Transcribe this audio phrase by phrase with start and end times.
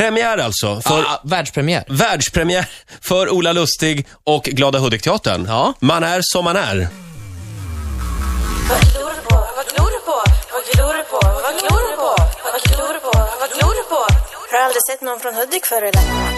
[0.00, 0.80] Premiär alltså.
[0.80, 1.84] För, ah, världspremiär.
[1.88, 2.66] Världspremiär
[3.00, 5.46] för Ola Lustig och Glada Hudik-teatern.
[5.48, 5.74] Ja.
[5.80, 6.88] Man är som man är.
[14.50, 16.29] Har du aldrig sett någon från Hudik förr eller?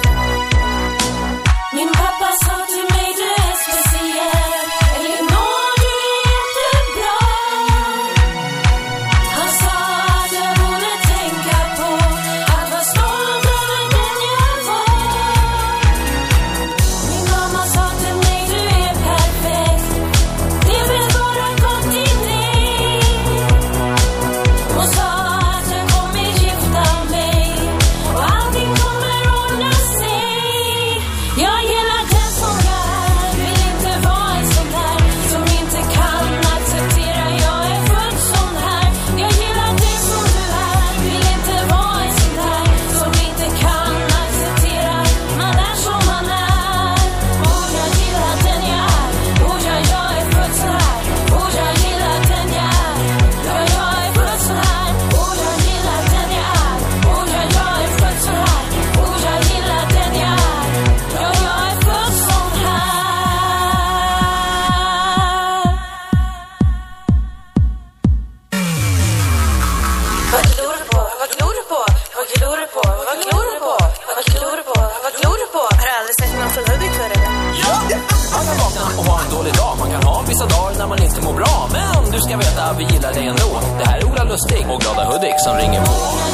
[78.53, 79.77] kan vakna och ha en dålig dag.
[79.79, 81.69] Man kan ha vissa dagar när man inte mår bra.
[81.73, 83.61] Men du ska veta, vi gillar dig ändå.
[83.79, 86.32] Det här är Ola Lustig och Glada Hudik som ringer på.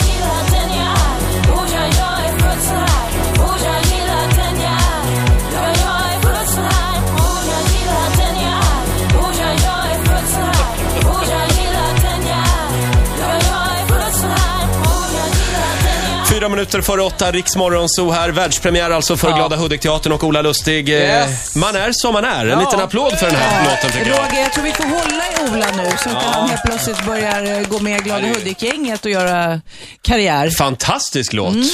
[16.39, 18.29] Fyra minuter före åtta, Riksmorgon så här.
[18.31, 19.37] Världspremiär alltså för ja.
[19.37, 20.89] Glada Hudik-teatern och Ola Lustig.
[20.89, 21.57] Eh, yes.
[21.57, 22.47] Man är som man är.
[22.47, 22.61] En ja.
[22.61, 23.71] liten applåd för den här ja.
[23.71, 24.19] låten tycker jag.
[24.19, 26.33] Roger, jag tror vi får hålla i Ola nu så inte ja.
[26.35, 29.61] han helt plötsligt börjar eh, gå med Glada Hudik-gänget och göra
[30.03, 30.51] karriär.
[30.51, 31.55] Fantastisk låt.
[31.55, 31.69] Mm.